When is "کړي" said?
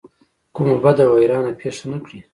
2.05-2.19